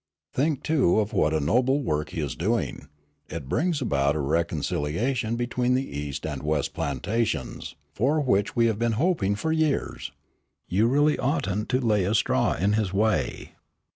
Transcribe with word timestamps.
"Think, 0.33 0.63
too, 0.63 0.99
of 0.99 1.13
what 1.13 1.31
a 1.31 1.39
noble 1.39 1.83
work 1.83 2.09
he 2.09 2.21
is 2.21 2.33
doing. 2.35 2.87
It 3.29 3.47
brings 3.47 3.83
about 3.83 4.15
a 4.15 4.19
reconciliation 4.19 5.35
between 5.35 5.75
the 5.75 5.87
east 5.95 6.25
and 6.25 6.41
west 6.41 6.73
plantations, 6.73 7.75
for 7.93 8.19
which 8.19 8.55
we 8.55 8.65
have 8.65 8.79
been 8.79 8.93
hoping 8.93 9.35
for 9.35 9.51
years. 9.51 10.11
You 10.67 10.87
really 10.87 11.19
oughtn't 11.19 11.69
to 11.69 11.79
lay 11.79 12.03
a 12.05 12.15
straw 12.15 12.53
in 12.55 12.73
his 12.73 12.91
way." 12.91 13.51